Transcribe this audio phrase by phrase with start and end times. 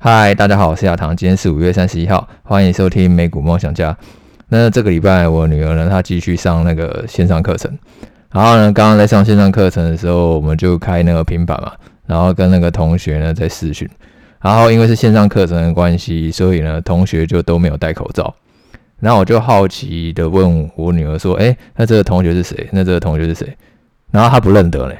[0.00, 3.96] 嗨，大家好，我是亚堂，今天是五月三十一号，欢迎收听美股梦想家。
[4.48, 7.76] 那这个礼拜，我女儿呢，她继续上那个线上课程。
[8.30, 11.72] 然后呢，刚刚在上线上课程的时候，我们就开那个平板嘛，
[12.06, 13.90] 然后跟那个同学呢在视讯。
[14.40, 18.32] 然后因为是线上课程的关系，所以呢，同学就都没有戴口罩。
[19.00, 22.68] 然后我就好奇的问我女儿说：“哎，那这个同学是谁？
[22.70, 23.52] 那这个同学是谁？”
[24.12, 24.96] 然后她不认得嘞，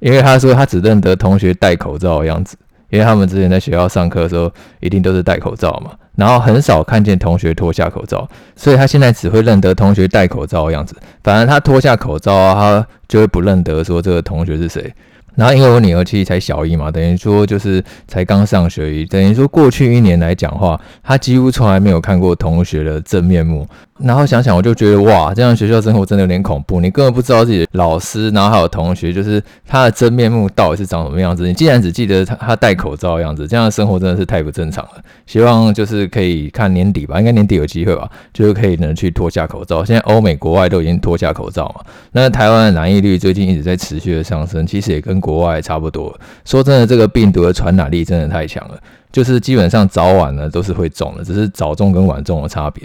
[0.00, 2.56] 因为她说她只认得同学戴口罩的样子。
[2.92, 10.94] 因为他们之前在学校上课的时候，一定都是戴口罩嘛，然后很少看见同学脱下口罩，所以他现在只会认得同学戴口罩的样子。
[11.24, 14.92] 反而他脱下口罩啊，他就会不认得说这个同学是谁。
[15.34, 23.66] 然后因为我女儿其实才小一嘛，等于说就是才刚上学，等于说过去一年来讲话，她几乎从来没有看过同学的真面目。
[24.04, 26.80] 然后想想，我就觉得哇，这样学校生活真的有点恐怖。
[26.80, 31.46] 你根本不知道自己的老师，然后还有同学，就是他的真面目到底是长什么样子。
[31.46, 34.90] 你竟然只记得他他戴口罩的样子，这样的生活真的是太不正常了。
[35.26, 39.84] 希望就是可以看年底吧，应该年底有机会吧，就是可以能去脱下口罩。
[39.84, 41.84] 现在欧美国外都已经脱下口罩嘛。
[42.12, 46.14] 那台湾的染疫率最近一直在持续的上升，其实也跟国外差不多。
[46.44, 48.76] 说真的，这个病毒的传染力真的太强了，
[49.12, 52.82] 就是基本上早晚呢都是会中的，只是早中跟晚中的差别。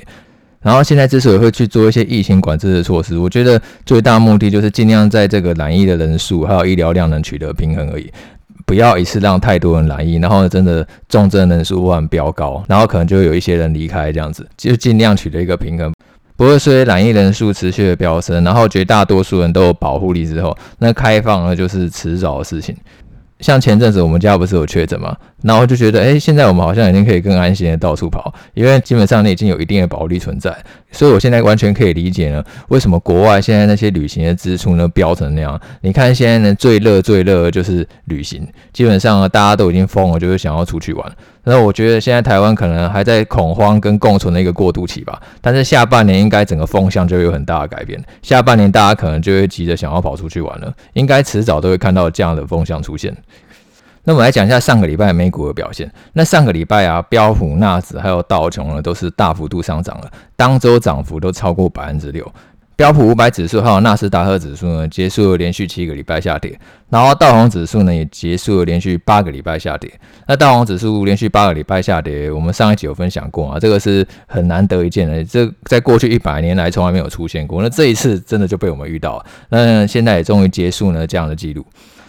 [0.68, 8.12] 然后现在之所以会去做一些疫情管制的措施，我觉得最大目的就是尽量在这个染疫的人数还有医疗量能取得平衡而已，
[8.66, 15.94] 不要一次让太多人染疫，然后真的重症人数忽然飙高，然后可能就有一些人离开这样子，就尽量取得一个平衡，
[16.36, 22.76] 不会随染疫人数持续的飙升，然后绝大多数人都有保护力之后，那开放呢就是迟早的事情。
[23.40, 25.16] 像前阵子我们家不是有确诊吗？
[25.44, 30.56] 然后就觉得，哎，现在我们好像已经可以更安心的到处跑，因为基本上你已经有一定的保力存在。
[30.92, 35.60] 所以我现在完全可以理解呢，为什么国外现在那些旅行的支出呢飙成那样？
[35.82, 41.12] 你看现在呢最热最热的就是旅行，基本上大家都已经疯了，就是想要出去玩。
[41.44, 53.16] 那我觉得现在台湾可能还在恐慌跟共存的一个过渡期吧，但是下半年应该整个风向就会有很大的改变，下半年大家可能就会急着想要跑出去玩了，应该迟早都会看到这样的风向出现。
[54.08, 55.92] 那我们来讲一下上个礼拜美股的表现。
[56.14, 62.26] 那上个礼拜啊，标普、纳指还有道琼呢，都是大幅度上涨了，当周涨幅都超过百分之六。
[62.78, 66.58] 标普五百指数还有纳斯达克指数呢，结束了连续七个礼拜下跌，
[66.90, 69.92] 然后道琼指数呢也结束了连续八个礼拜下跌。
[70.26, 77.62] 那道琼指数连续八个礼拜下跌，我们上一集有分享过啊，这个是很难得一见的，这在过去一百年来从来没有出现过。
[77.62, 81.66] 那这一次真的就被我们遇到了，那现在也终于结束了这样的记录。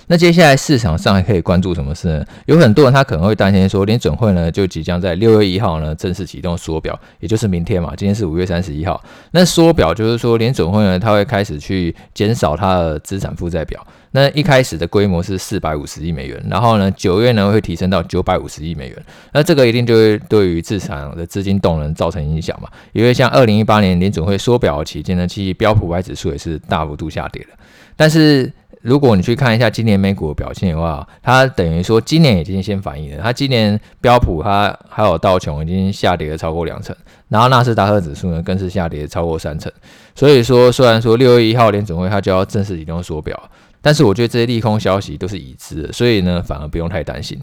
[0.09, 2.25] 那接下来市场上还可以关注什么事呢？
[2.47, 7.93] 有很多人他可能会担心说，联准会呢就即将在六月一号呢正式启动缩表，也就是明天嘛。
[7.95, 9.03] 今天是五月三十一号。
[9.33, 13.87] 那缩表就是说，联准会呢他会开始去减少它的资产负债表。
[14.13, 18.97] 那一开始的规模是四百五十亿美元，然后呢九月呢会提升到九百五十亿美元。
[19.35, 22.69] 那这个一定就会对于市场的资金动能造成影响嘛？
[22.95, 27.51] 因为像二零一八年联准会缩表期间呢，其实标普五百指数也是大幅度下跌的，
[27.95, 28.51] 但是。
[28.83, 36.95] 如果你去看一下今年美股的表现的话，它等于说今年已经先反映了，它今年标普它还有道琼已经下跌了超过两成，
[37.29, 39.71] 然后纳斯达克指数呢更是下跌超过三成。
[40.15, 43.41] 所以说，虽然说六月一号联准会它就要正式启动缩表，
[43.81, 47.39] 但是我觉得这些利空消息都是已知的，所以呢反而不用太担心。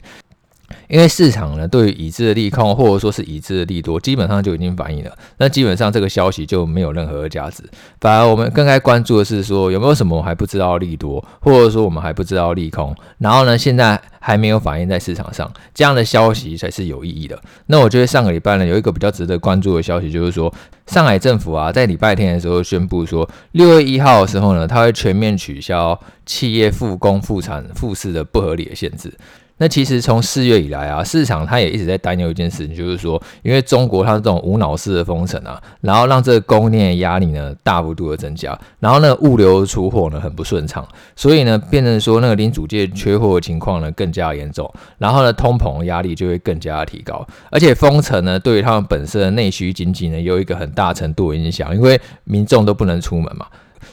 [0.87, 5.11] 因为市场呢，对于已知的利空或者说是已知的利多，基本上就已经反映了。
[5.37, 7.63] 那基本上这个消息就没有任何的价值。
[7.99, 17.39] 反而我们更该关注的是说，有没有什么我还不知道利多，或者说我们还不知道利空，然后呢，现在还没有反映在市场上，这样的消息才是有意义的。
[17.67, 20.53] 那我觉得上个礼拜呢，有一个比较值得关注的消息，就是说
[20.87, 29.13] 上海政府啊，在礼拜天的时候宣布说，六月一号的时候呢，它会全面取消企业复工复产复市的不合理的限制。
[29.57, 40.85] 那其实从四月以来啊，市场它也一直在担忧一件事情，就是说，因为中国它这种无脑式的封城啊，然后让这个供应链压力呢大幅度的增加，然后呢物流出货呢很不顺畅，
[41.15, 53.45] 所以呢变成说那个零组件缺货的情况呢更加严重，然后呢通膨压力就会更加的提高，而且封城呢对于他们本身的内需经济呢有一个很大程度的影响，因为民众都不能出门嘛，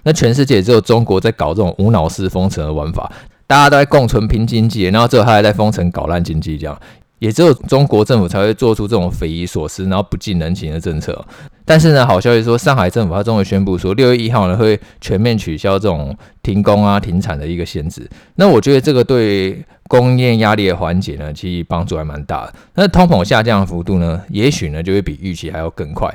[0.03, 3.12] 那全世界只有中国在搞这种无脑式封城的玩法。
[3.52, 6.81] 大家都在共存拼经济，然后最后他还在封城搞烂经济，这样
[7.19, 11.22] 也只有中国政府才会做出这种匪夷所思，然后不近人情的政策。
[11.66, 18.08] 但是呢，好消息说，上海政府他终于宣布说，六月一号呢会全面取消这种停工啊、停产的一个限制。
[18.37, 22.54] 那我觉得这个对供应链压力的缓解呢，其实帮助还蛮大的。
[22.76, 26.10] 那通膨下降的幅度呢，也许呢就会比预期还要更快。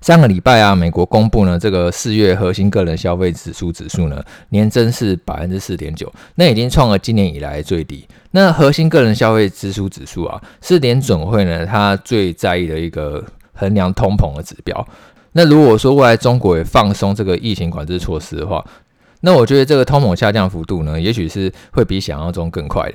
[0.00, 8.06] 上个礼拜啊，美国公布呢这个四月核心个人消费指数指数呢年增是百分之四点九，那已经创了今年以来最低。
[8.30, 14.86] 那核心个人消费支出指数啊，是联准会呢它最在意的一个衡量通膨的指标。
[15.32, 18.64] 那如果说未来中国也放松这个疫情管制措施的话，
[19.20, 22.94] 那我觉得这个通膨下降幅度呢，也许是会比想象中更快的。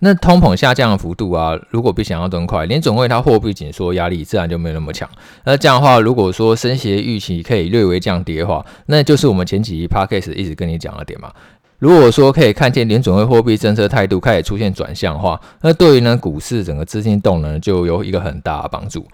[0.00, 5.08] 那通膨下降的幅度啊，如果比想象中快，联准会它货币紧缩压力自然就没有那么强。
[5.44, 11.32] 那这样的话，如果说升息预期可以略微降低的话，那就是我们前几集 podcast 一直跟你讲的点嘛。
[11.80, 19.06] 如果说可以看见联准会货币政策态度开始出现转向的话，那对于呢股市整个资金动能就有一个很大的帮助。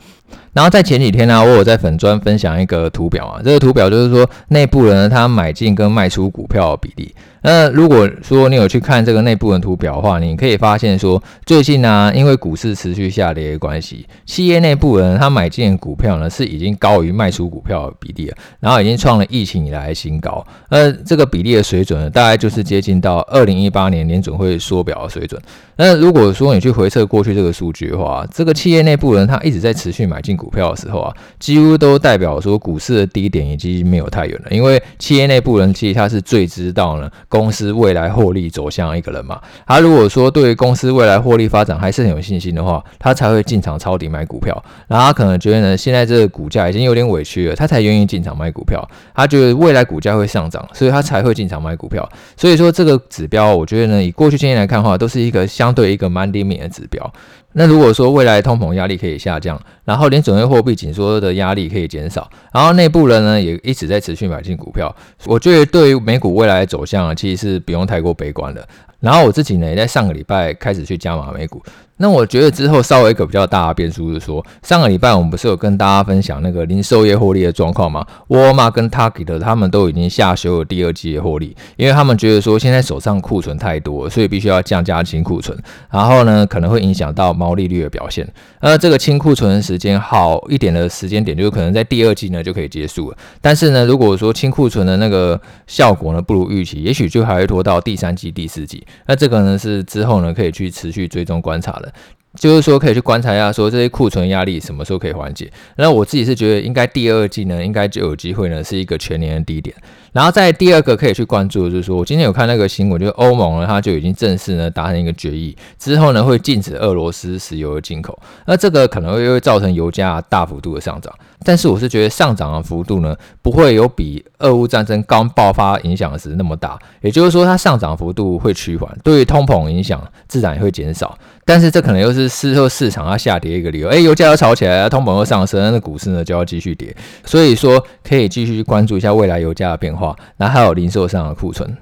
[0.55, 7.15] 然后在前几天呢、我有在粉砖分享一个图表啊，这个图表就是说内部人他买进跟卖出股票的比例。
[7.47, 20.43] 那如果说你有去看这个内部人图表的话，你可以发现说最近呢、因为股市持续下跌的关系，企业内部人他买进股票呢是已经高于卖出股票的比例了，然后已经创了疫情以来的新高。
[20.71, 25.39] 那这个比例的水准呢，大概就是接近到二零一八年联准会缩表的水准。
[25.77, 37.11] 那如果说你去回测过去这个数据的话，这个企业内部人他一直在持续买进股票的时候啊，几乎都代表说股市的低点已经没有太远了，因为企业内部人其实他是最知道呢。
[37.35, 44.55] 公司未来获利走向一个人嘛，他如果说对于公司未来获利发展还是很有信心的话，他才会进场抄底买股票。
[44.87, 48.89] 然后他可能觉得呢，现在这个股价已经有点委屈了，他才愿意进场买股票。
[49.13, 52.09] 他觉得未来股价会上涨，所以他才会进场买股票。
[52.37, 57.13] 所以说这个指标，我觉得呢，以过去经验来看的话，都是一个相对一个蛮灵敏的指标。
[57.55, 64.95] 那如果说未来通膨压力可以下降，然后连准会货币紧缩的压力可以减少，然后内部人呢也一直在持续买进股票，
[65.27, 68.67] 我觉得对于美股未来的走向啊，其实是不用太过悲观的。
[69.05, 71.63] 然后我自己呢也在上个礼拜开始去加码美股。
[71.97, 78.05] 那我觉得之后稍微一个比较大的变数是说，上个礼拜我们不是有跟大家分享那个零售业获利的状况吗？
[78.29, 85.57] 沃尔玛跟 Target 他们都已经下修了第二季的获利，因为他们觉得说现在手上库存太多，所以必须要降价清库存，
[85.89, 88.29] 然后呢可能会影响到毛利率的表现。
[88.61, 93.17] 那这个清库存时间好一点的时间点，就可能在第二季呢就可以结束了。
[93.41, 98.85] 但是呢，如果说清库存的那个效果呢不如预期，也许就还会拖到第三季、第四季。
[99.07, 101.93] 那这个呢是之后呢可以去持续追踪观察的。
[102.37, 105.49] 就是说，可以去观察一下，说这些库存压力什么时候可以缓解。
[105.77, 109.73] 那我自己是觉得，应该第二季呢，应该就有机会呢，是一个全年的低点。
[110.11, 118.21] 然后在第二个可以去关注的就是说，我今天有看那个新闻，就是欧盟呢，它就已经正式呢达成一个决议，之后呢会禁止俄罗斯石油的进口。
[118.47, 131.19] 那这个可能会会造成油价大幅度的上涨，但是我是觉得上涨的幅度呢不会有比俄乌战争刚爆发影响时那么大，也就是说它上涨幅度会趋缓，对于通膨影响自然也会减少。
[131.45, 136.95] 但是这可能又是事后市场要下跌一个理由，诶，油价要炒起来，通膨又上升，那股市呢就要继续跌。
[137.25, 140.17] 所以说可以继续关注一下未来油价的变化。
[140.37, 141.77] 然后还有零售商的库存。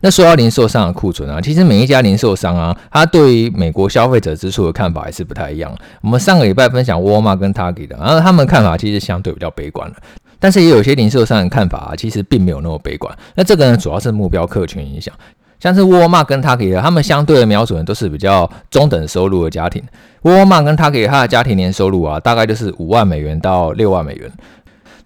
[0.00, 5.70] 那说到零售商的库存啊，其实每一家零售商啊，他对于美国消费者支出的看法还是不太一样。
[6.00, 9.96] 我们上个礼拜分享沃尔玛跟 Target 的，然后他们看法其实相对比较悲观了。
[10.38, 13.14] 但是也有些零售商的看法啊，其实并没有那么悲观。
[13.34, 15.14] 那这个呢，主要是目标客群影响。
[15.58, 19.82] 像是沃尔玛跟 Target，他们相对的瞄准都是比较中等收入的家庭。
[20.22, 24.32] 沃尔玛跟 Target，他的家庭年收入啊，大概就是五万美元到六万美元。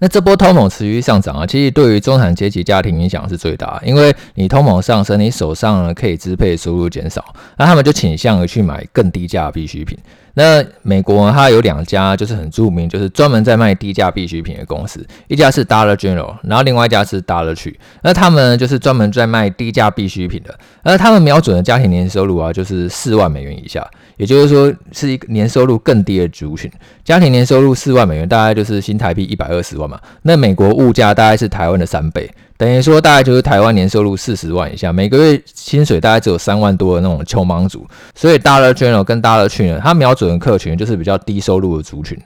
[0.04, 7.24] 那这波通膨持续上涨啊，其实对于中产阶级家庭影响是最大，因为你通膨上升，你手上可以支配收入减少，
[7.56, 9.98] 那他们就倾向于去买更低价必需品。
[10.34, 17.76] 那美国，它有两家就是很著名，就是专门在卖低价必需品的公司，一家是 Dollar General，然后另外一家是 Dollar Tree。
[18.02, 23.88] 那他们就是专门在卖低价必需品的，而他们瞄准的家庭年收入啊，就是四万美元以下。
[24.16, 26.70] 也就是说，是一个年收入更低的族群，
[27.04, 30.00] 家庭年收入四万美元，大概就是新台币一百二十万嘛。
[30.22, 37.86] 那美国物价大概是台湾的三倍，等于说大概就是台湾年收入四十万以下，每个月薪水大概只有三万多的那种穷忙族。
[38.14, 42.18] 所以 Dollar General 跟 Dollar Tree 呢，他瞄准的客群就是比较低收入的族群。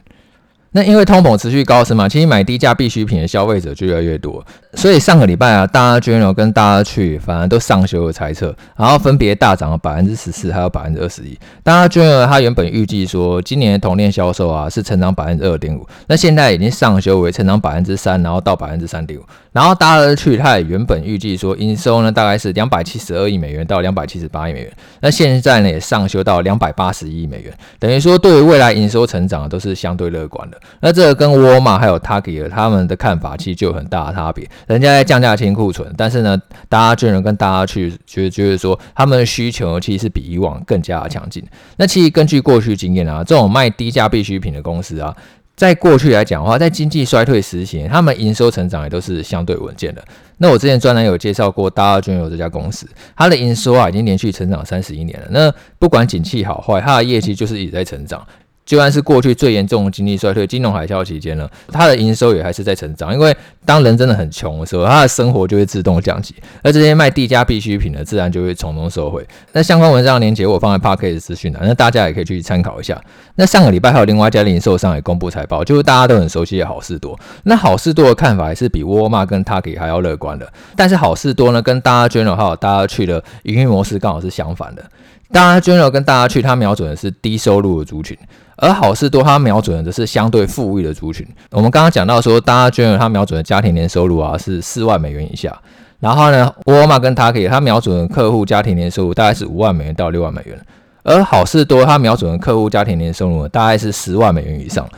[0.73, 4.45] 那因为通膨持续高升嘛，其实买低价必需品的消费者就越来越多，
[4.75, 11.39] 所以上个礼拜啊，Dollar General 跟大家去反而都上修了猜测，然后分别大涨了百分之十四，还有百分之二十一。
[11.65, 19.23] Dollar General 它原本预计说今年的同店销售啊是成长百分之二点五，那现在已经上修为成长百分之三，然后到百分之三点五。
[19.53, 30.58] 然后大家去他也原本预计说营收呢大概是两百七十二亿美元到两百七十八亿美元，那现在呢也上修到两百八十亿美元，等于说对于未来营收成长都是相对乐观的。
[30.81, 34.49] 那这个跟沃尔玛还有 Target 他们的看法其实就有很大的差别。
[34.67, 41.45] 人家在降价清库存，但是呢，大家居然跟大家去觉得就是说，他们的需求其实是比以往更加的强劲。
[41.77, 45.15] 那其实根据过去经验啊，这种卖低价必需品的公司啊，
[45.57, 50.03] 在过去来讲的话，在经济衰退时期，他们营收成长也都是相对稳健的。
[50.39, 52.87] 那我之前专栏有介绍过 Dollar General 这家公司，
[53.17, 55.27] 它的营收啊已经连续成长三十一年了。
[55.31, 58.25] 那不管景气好坏，它的业绩就是一直在成长。
[58.69, 63.15] 就算是过去最严重的经济衰退、金融海啸期间呢，它的营收也还是在成长。
[63.15, 63.35] 因为
[63.65, 69.27] 当人真的很穷的时候，他的生活就会自动降级，而这些卖低价必需品的，自然就会从中受惠。
[69.53, 73.01] 那相关文章的链接我放在 Podcast 资讯栏，那大家也可以去参考一下。
[73.37, 77.19] 那上个礼拜还有另外一家零售商也公布财报，就是大家都很熟悉的好事多。
[77.45, 80.47] 那好事多的看法还是比沃尔玛跟 Target 还要乐观的。
[80.77, 84.85] 但是好事多呢，跟大家 General 还有大家去的营运模式刚好是相反的。
[85.33, 88.17] Dollar General 跟大家去，他瞄准的是低收入的族群。
[88.57, 91.27] 而好事多，他瞄准的是相对富裕的族群。
[91.51, 95.57] 我们刚刚讲到说，大家觉得它瞄准的家庭年收入啊是四万美元以下。
[96.01, 100.59] 然后呢，沃尔玛跟 Target 它瞄准的客户家庭年收入大概是五万美元到六万美元。
[101.05, 104.89] 而好事多，他瞄准的客户家庭年收入大概是十万美元以上。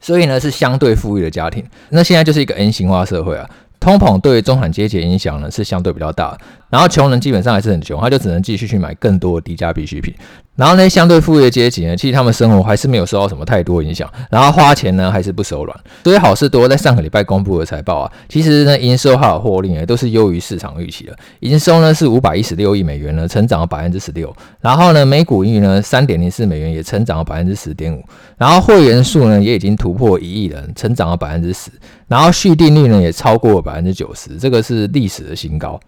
[0.00, 1.64] 所以呢，是相对富裕的家庭。
[1.90, 3.48] 那现在就是一个 N 型化社会啊。
[3.84, 6.34] 通膨对于中产阶级影响呢是相对比较大，
[6.70, 10.14] 然后穷人基本上还是很穷，他就只能继续去买更多的低价必需品。
[10.56, 15.80] 然后那些相对富裕的阶级呢，其实他们生活还是没有受到什么太多影响，然后花钱呢还是不手软。
[16.04, 21.16] 所以好事多在上个礼拜公布的财报啊，其实呢营收还有获利呢都是优于市场预期的。
[21.40, 24.34] 营收呢是五百一十六亿美元呢，成长了百分之十六。
[24.60, 28.00] 然后呢每股盈余呢三点零四美元，也成长了百分之十点五。
[28.38, 31.70] 然后会员数呢也已经突破一亿人，成长了百分之十。
[32.06, 35.80] 然后续订率呢也超过了百分之九十，这个是历史的新高。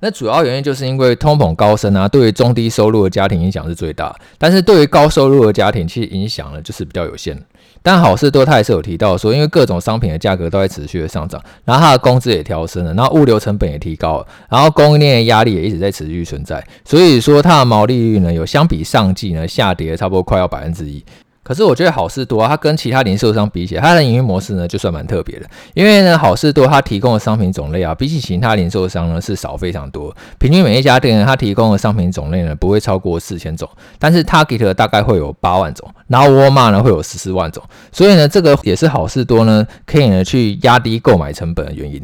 [0.00, 7.38] 那主要原因就是因为通膨高升啊，对于中低收入的家庭影响是最大，但是对于高收入的家庭其实影响呢就是比较有限。
[7.82, 21.02] 但好事多他也是有提到说，因为各种商品的价格都在持续的上涨，然后它的工资也调升了，然后物流成本也提高了，然后供应链的压力也一直在持续存在，所以说它的毛利率呢有相比上季呢下跌差不多快要百分之一。
[21.42, 25.46] 可是我觉得好事多啊，它跟其他零售商比起来，它的营运模式呢就算蛮特别的。
[25.74, 30.14] 因为呢，好事多它提供的商品种类啊，比起其他零售商呢是少非常多。
[30.38, 33.68] 平均每一家店呢，它提供的商品种类呢不会超过四千种，
[33.98, 37.62] 但是 Target 大概会有八万种，然后沃尔玛呢会有十四万种。
[37.90, 42.02] 所以呢，这个也是好事多呢可以呢去压低购买成本的原因。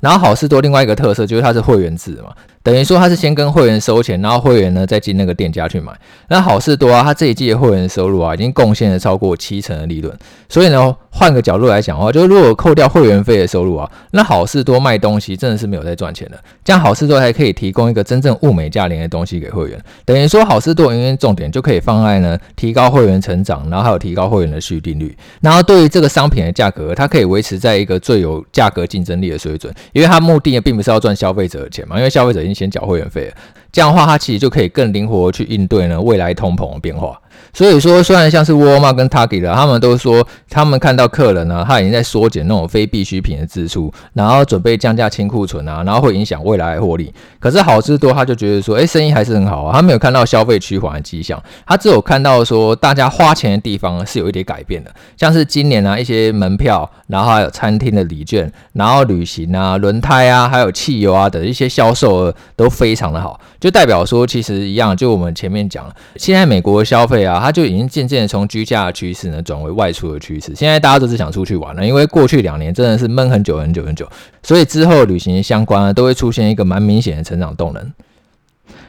[0.00, 2.30] 然后好事多另外一个特色就是它是会员制嘛。
[2.64, 5.92] 等于说他是先跟会员收钱，然后会员呢再进那个店家去买。
[6.28, 10.12] 那好事多啊，他这一季的会员收入啊，已经贡献了超过七成的利润。
[10.48, 16.38] 所以呢，换个角度来讲的话，就是如果扣掉会员费的收入啊，那好事多卖东西真的是没有在赚钱的。
[16.64, 19.78] 这样好事多还可以提供一个真正物美价廉的东西给会员。
[20.06, 25.14] 等于说好事多营运重点就可以放在呢，提高会员成长，然后还有提高会员的续订率。
[25.42, 33.32] 然后对于这个商品的价格，它可以维持在一个最有价格竞争力的水准，因为它目的并不是要赚消费者的钱嘛，因为消费者已经先缴会员费。
[33.72, 37.20] 这样的话，它其实就可以更灵活去应对呢未来通膨的变化。
[37.52, 47.12] 所以说，虽然像是沃尔玛跟 Target 他们都说他们看到客人呢，他已经在缩减那种非必需品的支出，然后准备降价清库存啊，然后会影响未来获利。
[47.38, 65.84] 可是好市多他就觉得说，哎，生意还是很好啊，他没有看到消费趋缓的迹象，他只有看到说大家花钱的地方是有一点改变的，像是今年啊一些门票，然后还有餐厅的礼券，然后旅行啊、轮胎啊，还有汽油啊的一些销售额都非常的好，就代表说其实一样，就我们前面讲，
[66.16, 67.40] 现在美国的消费啊。
[67.40, 70.54] 它就已经渐渐的从居家的趋势呢转为外出的趋势。
[70.54, 74.08] 现在大家都是想出去玩了，因为过去两年真的是闷很久很久很久，
[74.42, 77.92] 所以之后旅行相关呢都会出现一个蛮明显的成长动能。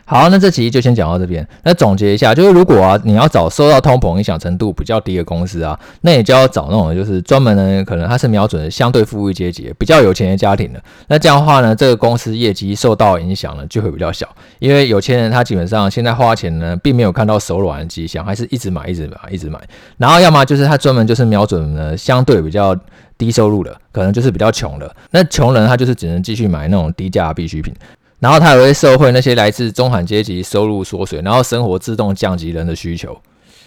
[0.07, 1.45] 好，那这期就先讲到这边。
[1.63, 10.79] 那总结一下，就是如果啊，你要找受到通膨影响程度比较低的公司啊，那你就要找那种就是专门呢，可能它是瞄准相对富裕阶级、比较有钱的家庭的。
[11.07, 14.27] 那这样的话呢，这个公司业绩受到影响呢，就会比较小。
[14.59, 19.59] 因为有钱人他基本上现在花钱呢，并没有看到手软的迹象，还是一直买、一直买、一直买。
[19.97, 22.77] 然后要么就是他专门就是瞄准呢，相对比较
[23.17, 24.95] 低收入的，可能就是比较穷的。
[25.09, 27.73] 那穷人他就是只能继续买那种低价必需品。
[28.19, 33.15] 然后他也会受惠那些来自中产阶级收入缩水，然后生活自动降级人的需求。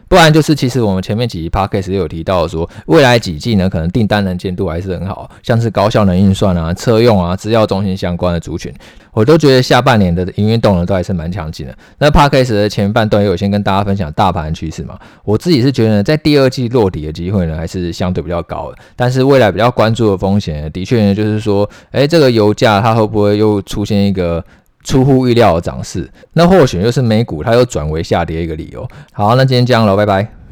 [0.08, 8.72] 不然就是，其实我们前面几集 podcast 也有提到说，未来几季呢，可能订单能见度还是很好，像是高效能运算啊、车用啊、资料中心相关的族群，
[9.12, 11.76] 我都觉得下半年的营运动能都还是蛮强劲的。
[11.98, 18.78] 那 podcast 的前半段也有先跟大家分享大盘趋势嘛，我自己是觉得在第二季落底的机会呢，还是相对比较高的。
[18.96, 24.42] 但是未来比较关注的风险，的确呢，就是说，哎，这个油价它会不会又出现一个
[24.84, 28.88] 出乎意料的涨势，那或许又是美股它又转为下跌一个理由。
[29.12, 30.37] 好，那今天这样了，拜拜。